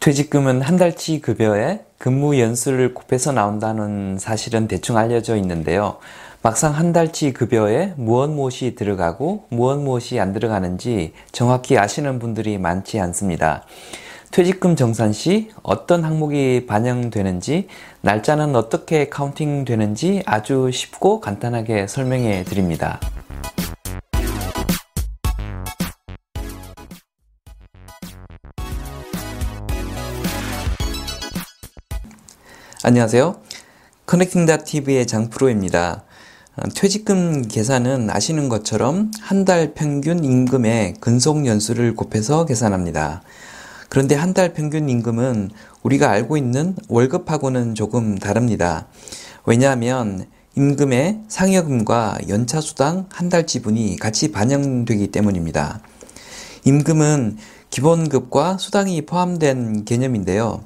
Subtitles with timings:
[0.00, 5.98] 퇴직금은 한 달치 급여에 근무 연수를 곱해서 나온다는 사실은 대충 알려져 있는데요.
[6.40, 12.98] 막상 한 달치 급여에 무엇 무엇이 들어가고 무엇 무엇이 안 들어가는지 정확히 아시는 분들이 많지
[12.98, 13.64] 않습니다.
[14.30, 17.68] 퇴직금 정산 시 어떤 항목이 반영되는지,
[18.00, 23.00] 날짜는 어떻게 counting 되는지 아주 쉽고 간단하게 설명해 드립니다.
[32.82, 33.36] 안녕하세요.
[34.06, 36.02] 커넥팅닷TV의 장프로입니다.
[36.56, 43.22] 어, 퇴직금 계산은 아시는 것처럼 한 달 평균 임금의 근속 연수를 곱해서 계산합니다.
[43.90, 45.50] 그런데 한 달 평균 임금은
[45.82, 48.86] 우리가 알고 있는 월급하고는 조금 다릅니다.
[49.44, 50.26] 왜냐하면
[50.56, 55.80] 임금의 상여금과 연차수당 한 달 지분이 같이 반영되기 때문입니다.
[56.64, 57.36] 임금은
[57.68, 60.64] 기본급과 수당이 포함된 개념인데요.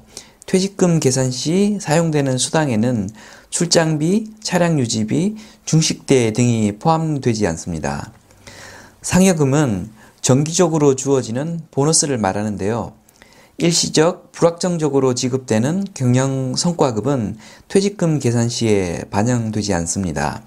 [0.55, 3.09] 퇴직금 계산 시 사용되는 수당에는
[3.49, 8.13] 출장비, 차량 유지비, 중식대 등이 포함되지 않습니다.
[9.01, 9.89] 상여금은
[10.21, 12.93] 정기적으로 주어지는 보너스를 말하는데요.
[13.57, 17.35] 일시적, 불확정적으로 지급되는 경영 성과급은
[17.67, 20.41] 퇴직금 계산 시에 반영되지 않습니다.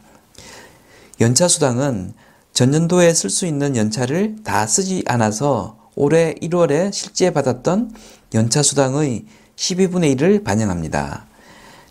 [1.20, 2.14] 연차 수당은
[2.54, 7.92] 전년도에 쓸 수 있는 연차를 다 쓰지 않아서 올해 1월에 실제 받았던
[8.32, 9.26] 연차 수당의
[9.58, 11.26] 12분의 1을 반영합니다.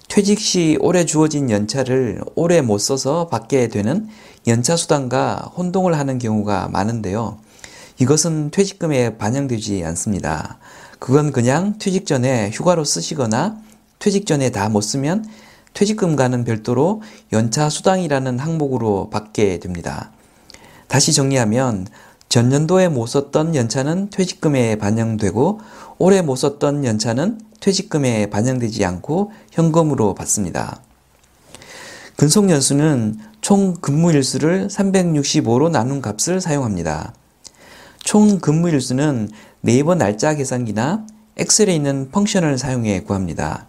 [0.07, 4.07] 퇴직 시 올해 주어진 연차를 올해 못 써서 받게 되는
[4.47, 7.37] 연차 수당과 혼동을 하는 경우가 많은데요.
[7.99, 10.59] 이것은 퇴직금에 반영되지 않습니다.
[10.99, 13.57] 그건 그냥 퇴직 전에 휴가로 쓰시거나
[13.99, 15.25] 퇴직 전에 다 못 쓰면
[15.73, 17.01] 퇴직금과는 별도로
[17.33, 20.11] 연차 수당이라는 항목으로 받게 됩니다.
[20.87, 21.85] 다시 정리하면
[22.29, 25.61] 전년도에 못 썼던 연차는 퇴직금에 반영되고
[25.97, 30.81] 올해 못 썼던 연차는 퇴직금에 반영되지 않고 현금으로 받습니다.
[32.17, 37.13] 근속연수는 총 근무일수를 365로 나눈 값을 사용합니다.
[37.99, 39.29] 총 근무일수는
[39.61, 41.05] 네이버 날짜 계산기나
[41.37, 43.67] 엑셀에 있는 펑션을 사용해 구합니다.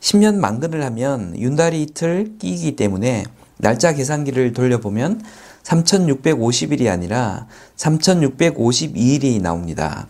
[0.00, 3.24] 10년 만근을 하면 윤달이 이틀 끼기 때문에
[3.58, 5.22] 날짜 계산기를 돌려보면
[5.66, 7.46] 3650일이 아니라
[7.76, 10.06] 3652일이 나옵니다.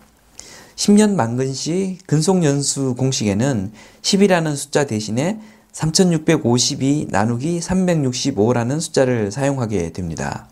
[0.77, 3.73] 10년 만근 시 근속연수 공식에는
[4.03, 5.41] 10이라는 숫자 대신에
[5.73, 10.49] 3652 나누기 365라는 숫자를 사용하게 됩니다.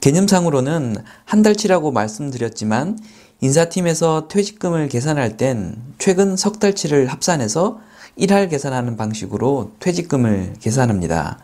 [0.00, 2.98] 개념상으로는 한 달치라고 말씀드렸지만
[3.42, 7.80] 인사팀에서 퇴직금을 계산할 땐 최근 석 달치를 합산해서
[8.20, 11.38] 1할 계산하는 방식으로 퇴직금을 계산합니다.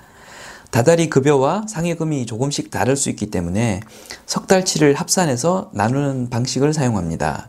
[0.70, 3.80] 다달이 급여와 상여금이 조금씩 다를 수 있기 때문에
[4.26, 7.48] 석 달치를 합산해서 나누는 방식을 사용합니다.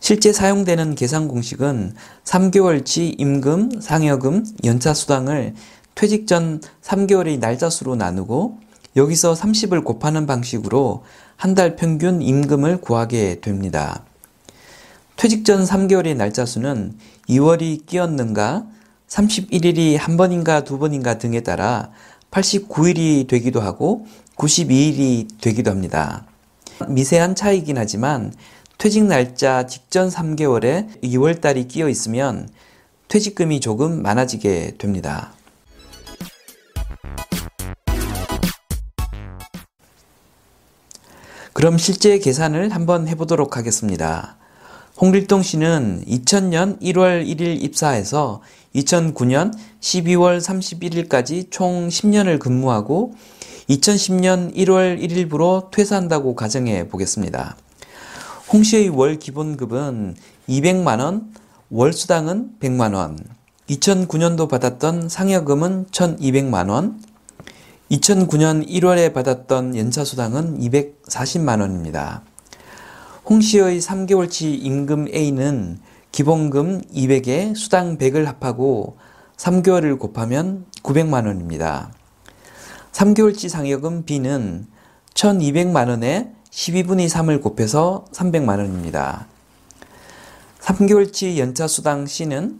[0.00, 1.94] 실제 사용되는 계산 공식은
[2.24, 5.54] 3개월치 임금, 상여금, 연차 수당을
[5.96, 8.58] 퇴직 전 3개월의 날짜 수로 나누고
[8.96, 11.02] 여기서 30을 곱하는 방식으로
[11.36, 14.04] 한 달 평균 임금을 구하게 됩니다.
[15.18, 16.96] 퇴직 전 3개월의 날짜 수는
[17.28, 18.66] 2월이 끼었는가,
[19.08, 21.90] 31일이 한 번인가 두 번인가 등에 따라
[22.30, 24.06] 89일이 되기도 하고
[24.36, 26.24] 92일이 되기도 합니다.
[26.86, 28.32] 미세한 차이긴 하지만
[28.78, 32.48] 퇴직 날짜 직전 3개월에 2월달이 끼어 있으면
[33.08, 35.32] 퇴직금이 조금 많아지게 됩니다.
[41.52, 44.38] 그럼 실제 계산을 한번 해보도록 하겠습니다.
[45.00, 48.42] 홍길동 씨는 2000년 1월 1일 입사해서
[48.74, 53.14] 2009년 12월 31일까지 총 10년을 근무하고
[53.68, 57.56] 2010년 1월 1일부로 퇴사한다고 가정해 보겠습니다.
[58.52, 60.16] 홍 씨의 월 기본급은
[60.48, 61.28] 200만원,
[61.70, 63.18] 월 수당은 100만원,
[63.70, 66.98] 2009년도 받았던 상여금은 1200만원,
[67.92, 72.22] 2009년 1월에 받았던 연차수당은 240만원입니다.
[73.28, 75.80] 홍 씨의 3개월치 임금 A는
[76.12, 78.96] 기본금 200에 수당 100을 합하고
[79.36, 81.92] 3개월을 곱하면 900만 원입니다.
[82.92, 84.66] 3개월치 상여금 B는
[85.12, 89.26] 1200만 원에 12분의 3을 곱해서 300만 원입니다.
[90.60, 92.58] 3개월치 연차 수당 C는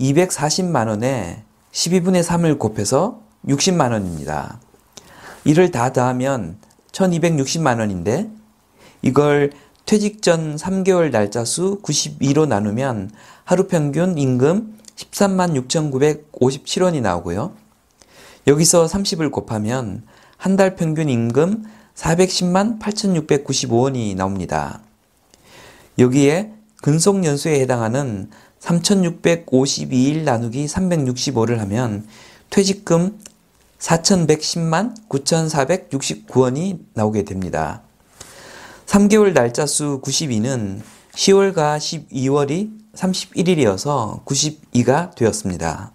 [0.00, 4.58] 240만 원에 12분의 3을 곱해서 60만 원입니다.
[5.44, 6.58] 이를 다 더하면
[6.90, 8.28] 1260만 원인데
[9.02, 9.52] 이걸
[9.88, 13.10] 퇴직 전 3개월 날짜 수 92로 나누면
[13.44, 17.54] 하루 평균 임금 13만 6,957원이 나오고요.
[18.46, 20.02] 여기서 30을 곱하면
[20.36, 21.64] 한 달 평균 임금
[21.94, 24.82] 410만 8,695원이 나옵니다.
[25.98, 26.52] 여기에
[26.82, 28.28] 근속연수에 해당하는
[28.60, 32.06] 3,652일 나누기 365를 하면
[32.50, 33.18] 퇴직금
[33.78, 37.87] 4,110만 9,469원이 나오게 됩니다.
[38.98, 40.80] 3개월 날짜 수 92는
[41.12, 45.92] 10월과 12월이 31일이어서 92가 되었습니다.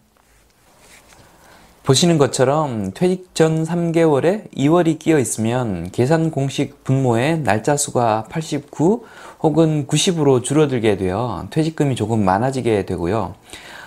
[1.83, 9.03] 보시는 것처럼 퇴직 전 3개월에 2월이 끼어 있으면 계산 공식 분모의 날짜 수가 89
[9.41, 13.35] 혹은 90으로 줄어들게 되어 퇴직금이 조금 많아지게 되고요.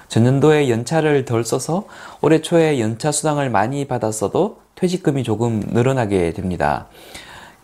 [0.08, 1.86] 전년도에 연차를 덜 써서
[2.20, 6.88] 올해 초에 연차 수당을 많이 받았어도 퇴직금이 조금 늘어나게 됩니다.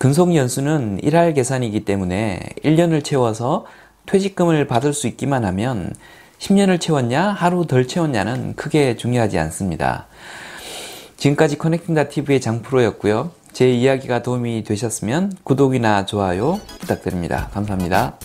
[0.03, 3.67] 근속 연수는 1할 계산이기 때문에 1년을 채워서
[4.07, 5.95] 퇴직금을 받을 수 있기만 하면
[6.41, 10.09] 10년을 채웠냐, 하루 덜 채웠냐는 크게 중요하지 않습니다.
[11.19, 13.31] 지금까지 커넥팅다 TV의 장프로였고요.
[13.53, 17.49] 제 이야기가 도움이 되셨으면 구독이나 좋아요 부탁드립니다.
[17.53, 18.19] 감사합니다.